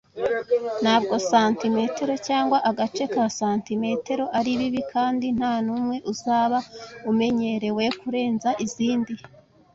Ntabwo 0.83 1.15
santimetero 1.29 2.13
cyangwa 2.27 2.57
agace 2.69 3.03
ka 3.13 3.25
santimetero 3.39 4.25
ari 4.37 4.51
bibi, 4.59 4.81
kandi 4.93 5.25
ntanumwe 5.37 5.95
uzaba 6.11 6.57
umenyerewe 7.11 7.83
kurenza 7.99 8.49
izindi. 8.65 9.13